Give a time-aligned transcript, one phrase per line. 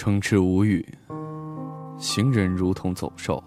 [0.00, 0.82] 城池无语，
[1.98, 3.44] 行人如同走兽。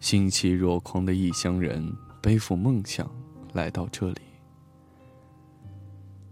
[0.00, 3.06] 心气若狂的异乡人，背负梦想
[3.52, 4.22] 来到这里。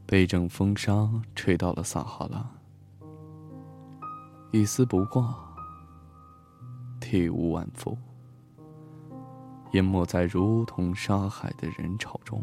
[0.06, 2.50] 被阵风沙吹到了撒哈拉，
[4.50, 5.36] 一丝不挂，
[7.02, 7.94] 体无完肤，
[9.72, 12.42] 淹没在如同沙海的人潮中。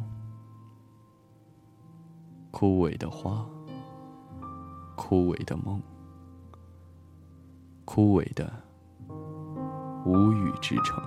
[2.52, 3.44] 枯萎的花，
[4.96, 5.82] 枯萎的梦。
[7.86, 8.52] 枯萎的
[10.06, 11.04] 无语之城。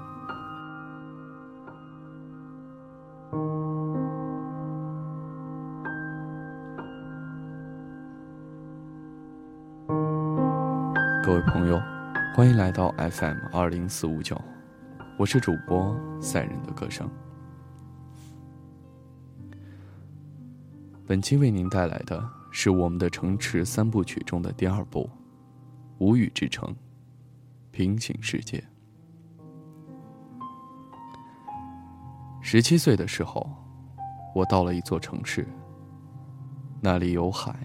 [11.22, 11.80] 各位朋友，
[12.34, 14.38] 欢迎来到 FM 二零四五九，
[15.18, 17.08] 我是主播赛人的歌声。
[21.06, 25.08] 本期为您带来的是我们的城池三部曲中的第二部。
[25.98, 26.74] 无语之城，
[27.70, 28.62] 平行世界。
[32.42, 33.48] 十七岁的时候，
[34.34, 35.46] 我到了一座城市。
[36.80, 37.56] 那里有海，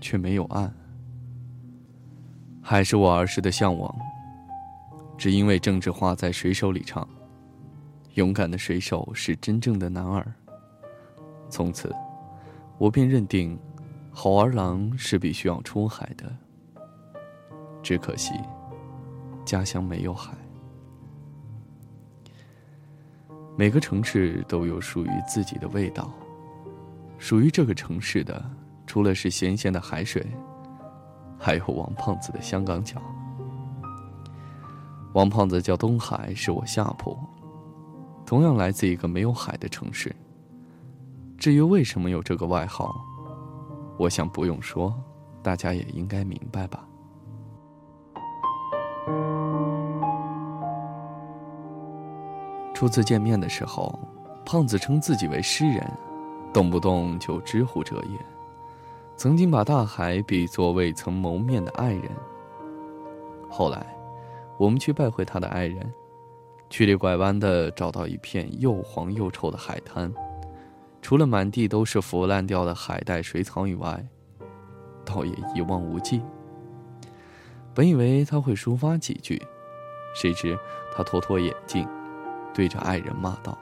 [0.00, 0.70] 却没有岸。
[2.60, 3.94] 海是我儿时的向往，
[5.16, 7.08] 只因为郑智化在水手里唱
[8.14, 10.30] ：“勇敢的水手是真正的男儿。”
[11.48, 11.94] 从此，
[12.76, 13.58] 我便认定，
[14.10, 16.36] 好儿郎是必须要出海的。
[17.86, 18.34] 只可惜，
[19.44, 20.36] 家乡没有海。
[23.56, 26.12] 每个城市都有属于自己的味道，
[27.16, 28.44] 属于这个城市的，
[28.88, 30.26] 除了是咸咸的海水，
[31.38, 33.00] 还有王胖子的香港脚。
[35.12, 37.16] 王胖子叫东海，是我下铺，
[38.26, 40.12] 同样来自一个没有海的城市。
[41.38, 43.00] 至于为什么有这个外号，
[43.96, 44.92] 我想不用说，
[45.40, 46.84] 大家也应该明白吧。
[52.76, 53.98] 初次见面的时候，
[54.44, 55.90] 胖子称自己为诗人，
[56.52, 58.18] 动不动就知乎者也。
[59.16, 62.02] 曾经把大海比作未曾谋面的爱人。
[63.48, 63.86] 后来，
[64.58, 65.90] 我们去拜会他的爱人，
[66.68, 70.12] 曲里拐弯的找到一片又黄又臭的海滩，
[71.00, 74.06] 除了满地都是腐烂掉的海带水草以外，
[75.02, 76.20] 倒也一望无际。
[77.72, 79.40] 本以为他会抒发几句，
[80.14, 80.58] 谁知
[80.94, 81.88] 他脱脱眼镜。
[82.56, 83.56] 对着爱人骂道：“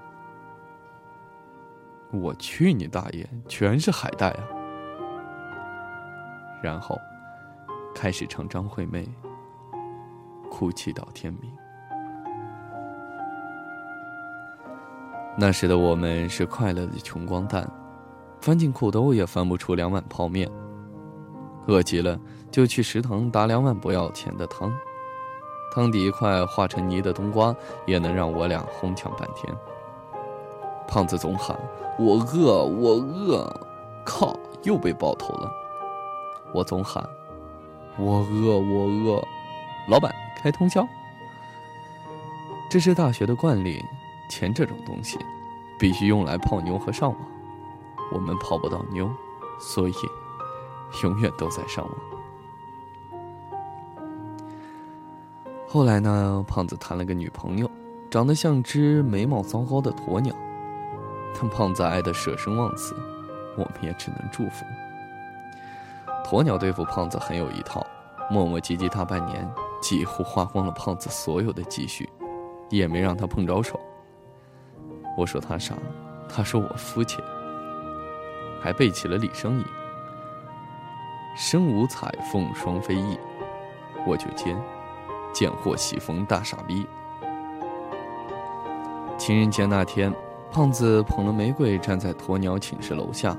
[2.15, 4.44] 我去你大爷，全是海带啊！”
[6.62, 6.97] 然后
[7.93, 9.04] 开始唱张惠妹，
[10.49, 11.50] 哭泣到天明。
[15.37, 17.69] 那时的我们是快乐的穷光蛋，
[18.41, 20.49] 翻进裤兜也翻不出两碗泡面，
[21.66, 22.16] 饿极了
[22.49, 24.72] 就去食堂打两碗不要钱的汤。
[25.72, 27.54] 汤底一块化成泥的冬瓜，
[27.86, 29.54] 也能让我俩哄抢半天。
[30.86, 31.58] 胖子总喊
[31.98, 33.52] ：“我饿，我饿！”
[34.04, 35.50] 靠，又被爆头了。
[36.53, 37.03] 我总喊
[37.98, 39.24] ：“我饿，我饿！”
[39.88, 40.86] 老板开通宵。
[42.70, 43.84] 这是大学的惯例，
[44.28, 45.19] 钱这种东西，
[45.78, 47.19] 必须用来泡妞和上网。
[48.12, 49.10] 我们泡不到妞，
[49.58, 49.94] 所以
[51.03, 52.13] 永远都在上网。
[55.74, 57.68] 后来呢，胖子谈了个女朋友，
[58.08, 60.32] 长得像只眉毛糟糕的鸵鸟，
[61.34, 62.94] 但胖子爱得舍生忘死，
[63.56, 64.64] 我们也只能祝福。
[66.24, 67.84] 鸵鸟对付胖子很有一套，
[68.30, 72.09] 磨磨唧唧大半年，几乎花光了胖子所有的积蓄，
[72.70, 73.80] 也没让他碰着手。
[75.18, 75.74] 我说他傻，
[76.28, 77.20] 他说我肤浅，
[78.62, 79.65] 还背起了李商隐
[81.36, 83.18] ：“身无彩凤双飞翼”，
[84.06, 84.56] 我就接。
[85.34, 86.86] 贱货喜逢大傻逼。
[89.19, 90.15] 情人节那天，
[90.51, 93.36] 胖子捧了玫瑰站在鸵鸟寝室楼下，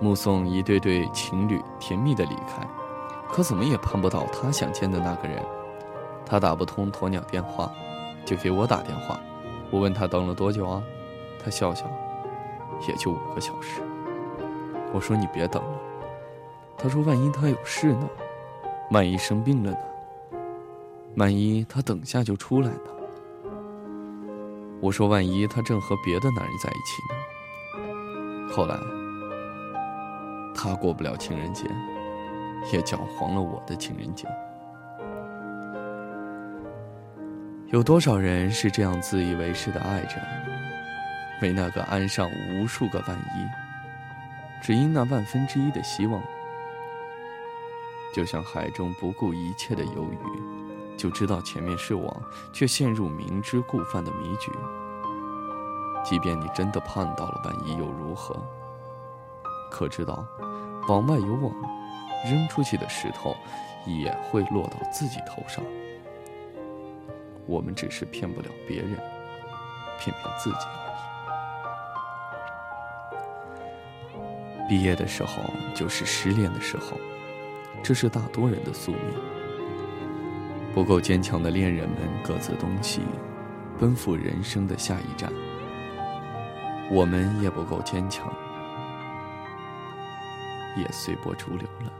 [0.00, 2.62] 目送一对对情侣甜蜜的离开，
[3.28, 5.42] 可怎么也盼不到他想见的那个人。
[6.26, 7.72] 他打不通鸵鸟电话，
[8.24, 9.18] 就给我打电话。
[9.70, 10.82] 我问他等了多久啊？
[11.42, 11.86] 他笑笑，
[12.86, 13.80] 也就五个小时。
[14.92, 15.78] 我说你别等了。
[16.76, 18.08] 他说万一他有事呢？
[18.90, 19.76] 万一生病了呢？
[21.20, 22.80] 万一他等下就出来呢？
[24.80, 28.50] 我说万一他正和别的男人在一起呢？
[28.50, 28.74] 后来
[30.54, 31.66] 他过不了情人节，
[32.72, 34.26] 也搅黄了我的情人节。
[37.66, 40.16] 有多少人是这样自以为是的爱着，
[41.42, 46.22] 为那个安上无数个万一，只因那万分之一的希望。
[48.14, 50.59] 就像海中不顾一切的游鱼，
[51.00, 54.52] 就知道前面是网，却陷入明知故犯的迷局。
[56.04, 58.36] 即便你真的盼到了万一又如何？
[59.70, 60.26] 可知道，
[60.88, 61.54] 网外有网，
[62.26, 63.34] 扔出去的石头
[63.86, 65.64] 也会落到自己头上。
[67.46, 68.90] 我们只是骗不了别人，
[69.98, 70.76] 骗骗自己而
[74.66, 74.68] 已。
[74.68, 75.44] 毕业的时候
[75.74, 76.98] 就是失恋的时候。
[77.82, 79.00] 这是大多人的宿命。
[80.74, 83.00] 不够坚强的恋人们各自东西，
[83.78, 85.32] 奔赴人生的下一站。
[86.90, 88.32] 我们也不够坚强，
[90.76, 91.92] 也随波逐流了。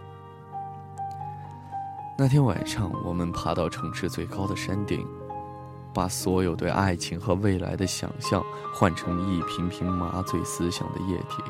[2.17, 5.07] 那天晚上，我们爬到城市最高的山顶，
[5.93, 8.45] 把所有对爱情和未来的想象
[8.75, 11.43] 换成一瓶瓶麻醉思想的液体。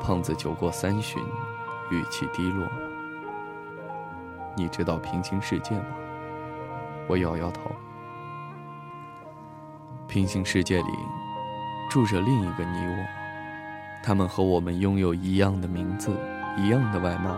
[0.00, 1.22] 胖子酒过三巡。
[1.90, 2.66] 语气低落。
[4.56, 5.86] 你知道平行世界吗？
[7.08, 7.62] 我摇摇头。
[10.06, 10.90] 平行世界里
[11.90, 13.06] 住着另一个你我，
[14.02, 16.16] 他们和我们拥有一样的名字，
[16.56, 17.36] 一样的外貌，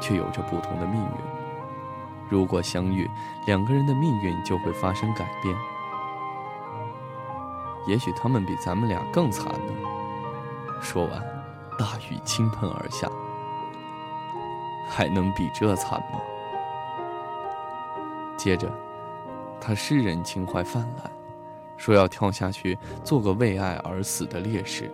[0.00, 1.10] 却有着不同的命运。
[2.28, 3.10] 如果相遇，
[3.46, 5.54] 两个人的命运就会发生改变。
[7.88, 9.72] 也许他们比咱们俩更惨呢。
[10.80, 11.20] 说完，
[11.78, 13.08] 大雨倾盆而下。
[14.88, 16.20] 还能比这惨吗？
[18.42, 18.68] 接着，
[19.60, 21.08] 他诗人情怀泛滥，
[21.76, 24.90] 说要跳下去做个为爱而死的烈士。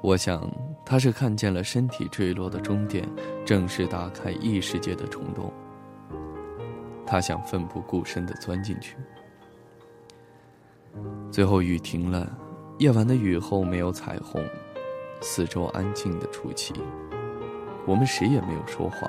[0.00, 0.50] 我想，
[0.84, 3.08] 他是看见了身体坠落的终点，
[3.44, 5.52] 正是打开异世界的冲动。
[7.06, 8.96] 他想奋不顾身地钻进去。
[11.30, 12.28] 最后雨停了，
[12.78, 14.44] 夜晚的雨后没有彩虹，
[15.20, 16.74] 四周安静的出奇。
[17.86, 19.08] 我们谁也没有说话，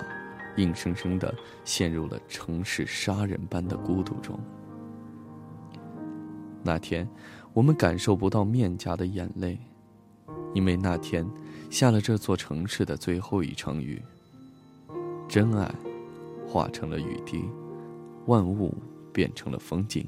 [0.58, 1.34] 硬生生的
[1.64, 4.40] 陷入了城市杀人般的孤独中。
[6.64, 7.08] 那天，
[7.54, 9.60] 我们感受不到面颊的眼泪，
[10.54, 11.30] 因为那天
[11.70, 14.02] 下了这座城市的最后一场雨。
[15.28, 15.74] 真爱
[16.48, 17.44] 化成了雨滴，
[18.28, 18.74] 万物
[19.12, 20.08] 变成了风景。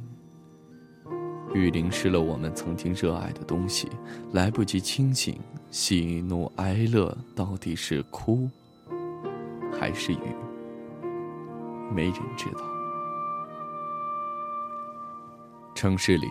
[1.54, 3.88] 雨淋湿了我们曾经热爱的东西，
[4.34, 5.38] 来不及清醒。
[5.72, 8.50] 喜怒哀乐到底是哭
[9.80, 10.36] 还是雨？
[11.94, 12.62] 没人知道。
[15.74, 16.28] 城市里，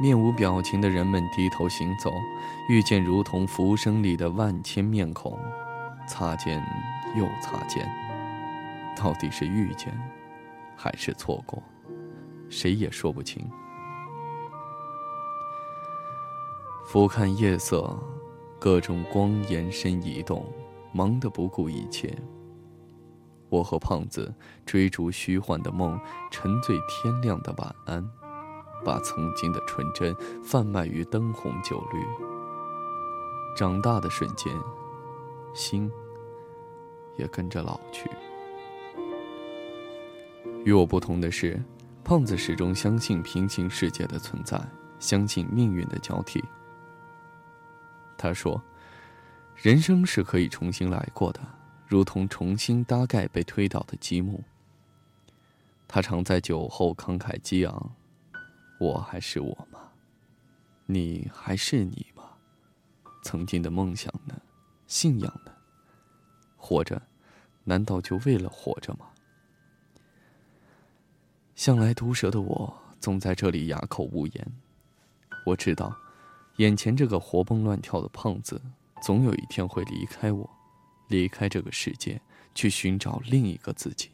[0.00, 2.12] 面无表情的人们低头行走，
[2.68, 5.38] 遇见如同浮生里的万千面孔，
[6.06, 6.64] 擦肩
[7.16, 7.88] 又擦肩。
[8.96, 9.92] 到底是遇见
[10.76, 11.62] 还是错过？
[12.48, 13.48] 谁也说不清。
[16.86, 17.96] 俯瞰夜色。
[18.60, 20.44] 各种光延伸移动，
[20.90, 22.12] 忙得不顾一切。
[23.48, 24.34] 我和胖子
[24.66, 25.98] 追逐虚幻的梦，
[26.30, 28.06] 沉醉天亮的晚安，
[28.84, 32.00] 把曾经的纯真贩卖于灯红酒绿。
[33.56, 34.52] 长大的瞬间，
[35.54, 35.90] 心
[37.16, 38.08] 也跟着老去。
[40.64, 41.60] 与我不同的是，
[42.04, 44.60] 胖子始终相信平行世界的存在，
[44.98, 46.44] 相信命运的交替。
[48.16, 48.60] 他说
[49.56, 51.40] ：“人生是可以重新来过的，
[51.88, 54.44] 如同重新搭盖被推倒的积木。”
[55.88, 57.92] 他常在酒后慷慨激昂
[58.78, 59.80] ：“我还是我吗？
[60.86, 62.24] 你还是你吗？
[63.22, 64.40] 曾经的梦想呢？
[64.86, 65.52] 信仰呢？
[66.56, 67.00] 活着，
[67.64, 69.06] 难道就为了活着吗？”
[71.56, 74.52] 向来毒舌的我，总在这里哑口无言。
[75.44, 75.96] 我知道。
[76.58, 78.60] 眼前这个活蹦乱跳的胖子，
[79.00, 80.57] 总有一天会离开我，
[81.08, 82.20] 离开这个世界，
[82.54, 84.10] 去寻找另一个自己。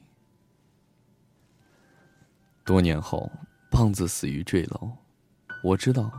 [2.65, 3.31] 多年后，
[3.71, 4.91] 胖子死于坠楼，
[5.63, 6.11] 我知道，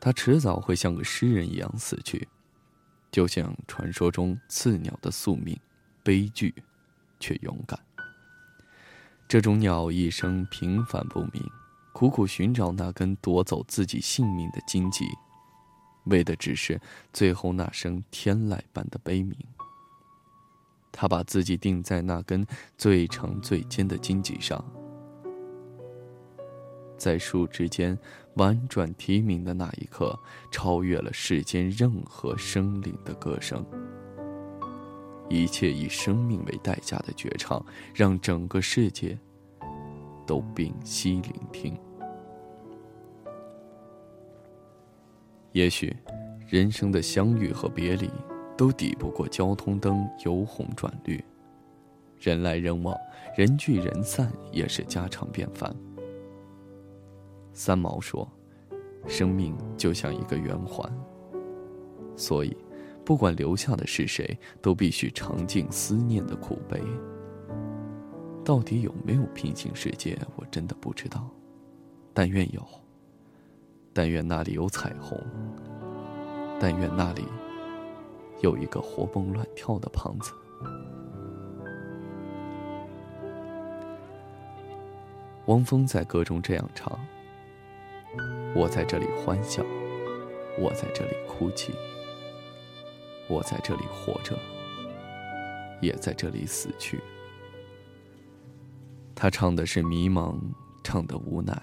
[0.00, 2.28] 他迟早会像个诗人一样死去，
[3.10, 5.58] 就像传说中刺鸟的宿命，
[6.04, 6.54] 悲剧，
[7.18, 7.78] 却勇敢。
[9.26, 11.42] 这种鸟一生平凡不明，
[11.92, 15.04] 苦苦寻找那根夺走自己性命的荆棘。
[16.04, 16.80] 为的只是
[17.12, 19.36] 最后那声天籁般的悲鸣。
[20.92, 24.64] 他把自己钉在那根最长最尖的荆棘上，
[26.96, 27.96] 在树枝间
[28.34, 30.18] 婉转啼鸣的那一刻，
[30.50, 33.64] 超越了世间任何生灵的歌声。
[35.28, 37.64] 一切以生命为代价的绝唱，
[37.94, 39.18] 让整个世界
[40.26, 41.78] 都屏息聆听。
[45.52, 45.94] 也许，
[46.46, 48.10] 人生的相遇和别离，
[48.58, 51.24] 都抵不过交通灯由红转绿，
[52.18, 52.92] 人来人往，
[53.36, 55.72] 人聚人散也是家常便饭。
[57.52, 58.28] 三毛说
[59.06, 60.92] ：“生命就像一个圆环，
[62.16, 62.56] 所以，
[63.04, 66.82] 不管留下的是谁，都必须尝尽思念的苦悲。
[68.44, 71.30] 到底有没有平行世界，我真的不知道。
[72.12, 72.60] 但愿有。
[73.92, 75.16] 但愿那里有彩虹。
[76.58, 77.24] 但愿那里
[78.40, 80.32] 有一个活蹦乱跳的胖子。”
[85.46, 86.98] 汪峰在歌中这样唱
[88.54, 89.64] ：“我在这里欢笑，
[90.58, 91.72] 我在这里哭泣，
[93.28, 94.36] 我在这里活着，
[95.80, 97.00] 也在这里死去。”
[99.16, 100.38] 他唱的是迷茫，
[100.84, 101.60] 唱的无奈，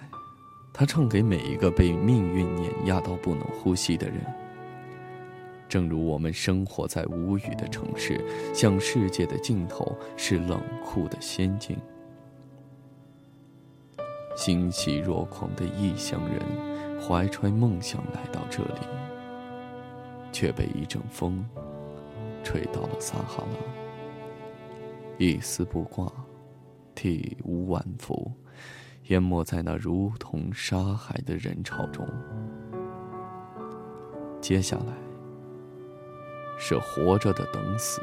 [0.74, 4.20] 他唱给每一个被命运碾压到不能呼吸的人。
[5.68, 11.76] 正如我们生活在无语的城市，向世界的尽头是冷酷的仙境。
[14.36, 18.80] 欣喜若狂的异乡人，怀揣梦想来到这里，
[20.30, 21.44] 却被一阵风
[22.44, 23.56] 吹到了撒哈拉。
[25.18, 26.12] 一丝不挂，
[26.94, 28.30] 体无完肤，
[29.06, 32.06] 淹没在那如同沙海的人潮中。
[34.42, 34.92] 接下来，
[36.58, 38.00] 是活着的等死，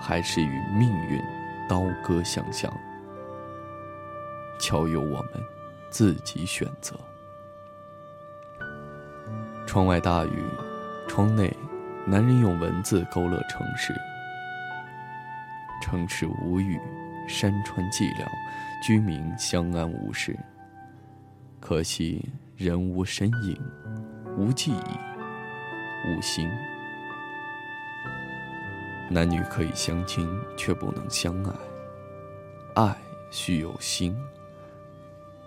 [0.00, 1.22] 还是与命运
[1.68, 2.72] 刀割相向？
[4.58, 5.32] 悄由我们
[5.90, 6.94] 自己选择。
[9.66, 10.44] 窗外大雨，
[11.06, 11.54] 窗内
[12.06, 13.94] 男人用文字勾勒城市。
[15.82, 16.80] 城市无语，
[17.28, 18.26] 山川寂寥，
[18.82, 20.34] 居民相安无事。
[21.60, 22.24] 可惜
[22.56, 23.60] 人无身影，
[24.36, 26.48] 无记忆，无心。
[29.10, 31.52] 男女可以相亲，却不能相爱。
[32.74, 32.96] 爱
[33.30, 34.16] 需有心。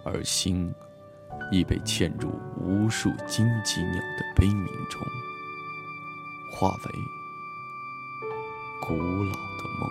[0.05, 0.73] 而心
[1.51, 5.01] 已被嵌入无数荆棘鸟的悲鸣中，
[6.51, 6.91] 化为
[8.81, 9.89] 古老的梦。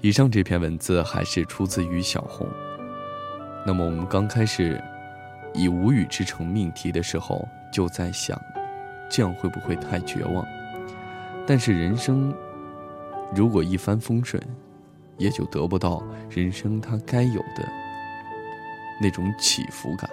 [0.00, 2.48] 以上这篇文字还是出自于小红。
[3.66, 4.82] 那么我们刚开始
[5.52, 8.40] 以“无语之城”命题的时候，就在想。
[9.12, 10.46] 这样会不会太绝望？
[11.44, 12.32] 但是人生，
[13.34, 14.40] 如果一帆风顺，
[15.18, 16.00] 也就得不到
[16.30, 17.68] 人生它该有的
[19.02, 20.08] 那种起伏感。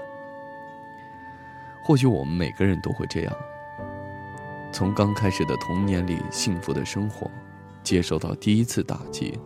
[1.84, 3.34] 或许我们每个人都会这样：
[4.72, 7.30] 从刚开始的童年里幸福的生活，
[7.84, 9.40] 接受到第一次打击，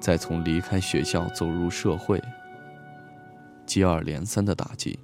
[0.00, 2.20] 再从离开学校走入社会，
[3.70, 4.98] 接二连三的打击，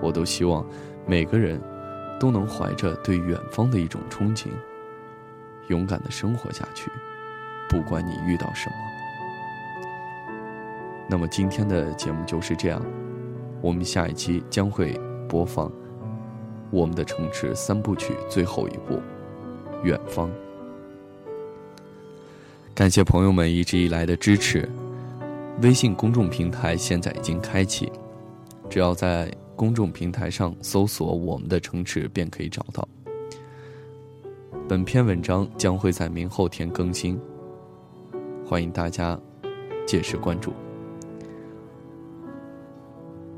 [0.00, 0.66] 我都希望
[1.06, 1.60] 每个人。
[2.20, 4.46] 都能怀着对远方的一种憧憬，
[5.66, 6.88] 勇敢的生活下去，
[7.68, 8.76] 不管你遇到什么。
[11.10, 12.80] 那么今天的节目就是这样，
[13.60, 14.96] 我们下一期将会
[15.28, 15.68] 播放
[16.70, 18.94] 《我们的城池三部曲》最后一部
[19.82, 20.28] 《远方》。
[22.72, 24.68] 感谢朋友们一直以来的支持，
[25.60, 27.92] 微信公众平台现在已经开启，
[28.70, 29.30] 只要在。
[29.54, 32.88] 公众平台上搜索“我们的城池”便可以找到。
[34.66, 37.20] 本篇文章将会在明后天更新，
[38.44, 39.16] 欢迎大家
[39.86, 40.52] 届时关注。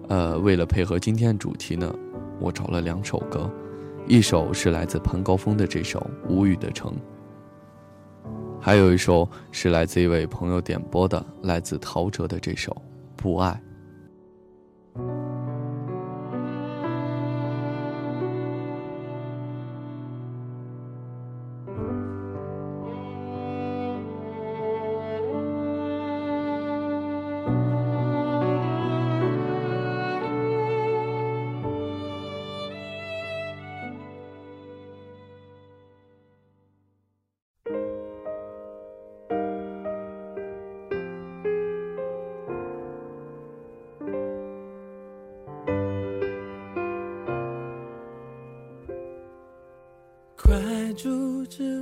[0.09, 1.95] 呃，为了配合今天的主题呢，
[2.41, 3.51] 我找了两首歌，
[4.07, 5.99] 一首是来自潘高峰的这首
[6.31, 6.91] 《无语的城》，
[8.65, 12.73] 还有一首是来自一位朋友点播的，来自陶喆的这首
[13.15, 13.51] 《不爱》。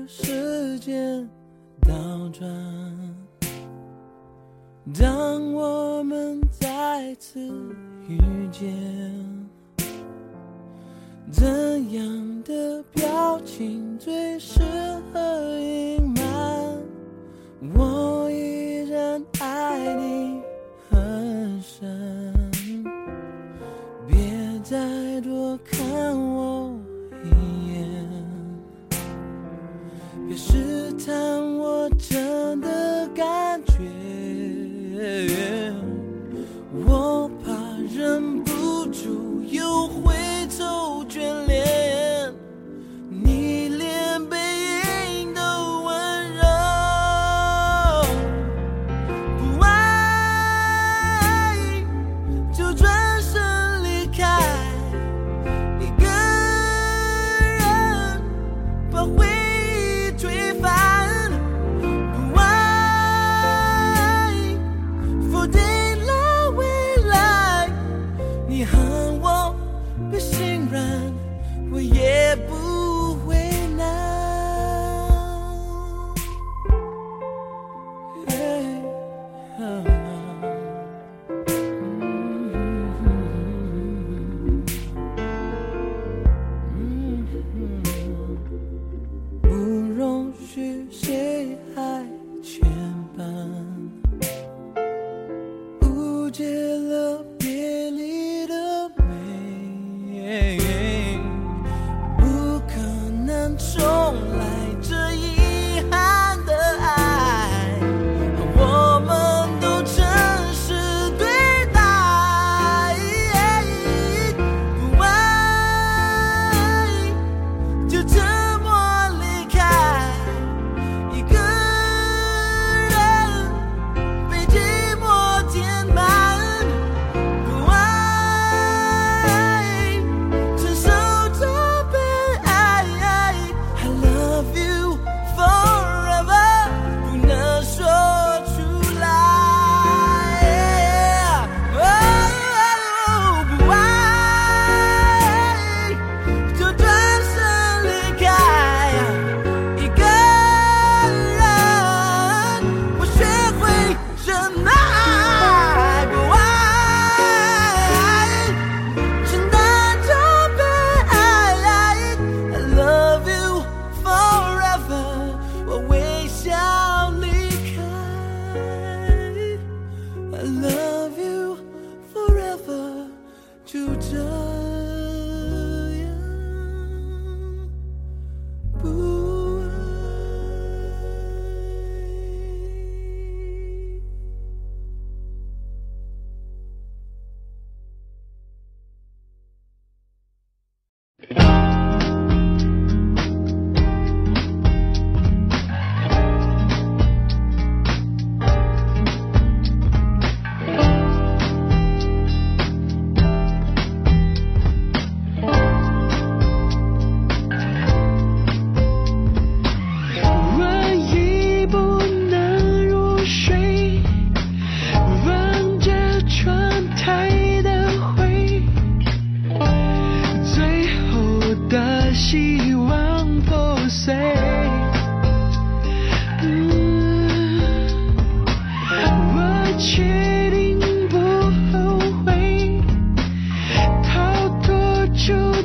[0.06, 1.28] 时间
[1.80, 1.94] 倒
[2.30, 2.48] 转，
[4.98, 7.40] 当我们再次
[8.08, 8.18] 遇
[8.50, 8.74] 见，
[11.30, 14.60] 怎样的表情最适
[15.12, 16.78] 合隐瞒？
[17.74, 20.42] 我依然爱你
[20.90, 22.34] 很深。
[24.08, 24.18] 别
[24.62, 25.80] 再多看
[26.18, 26.51] 我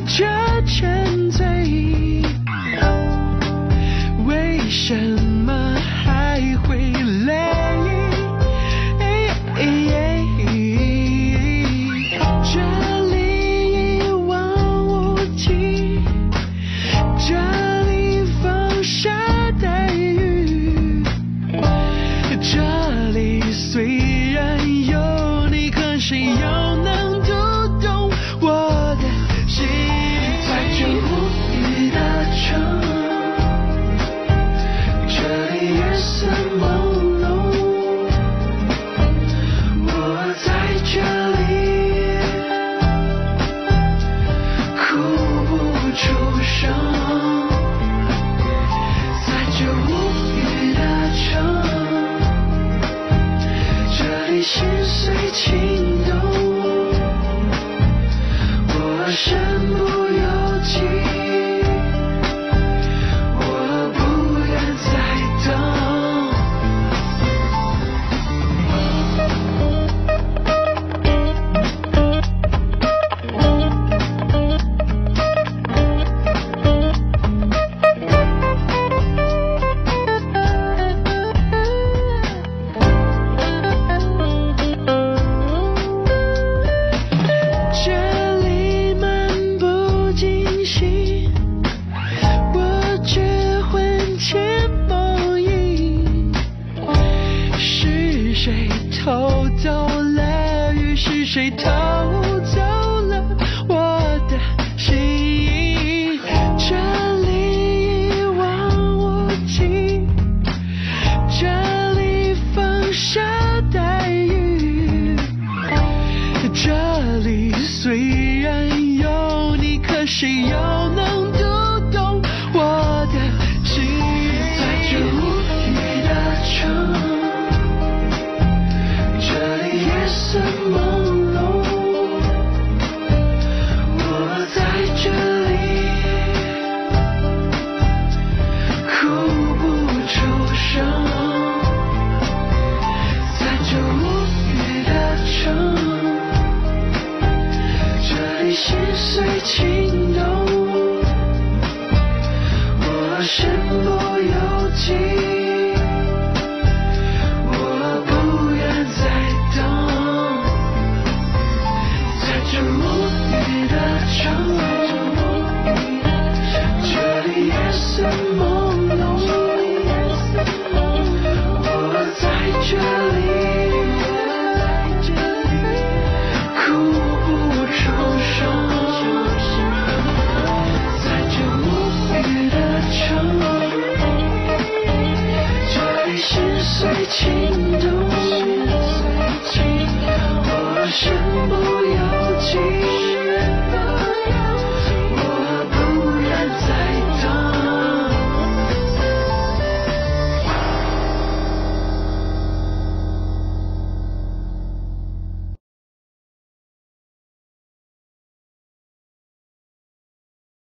[0.08, 0.47] 出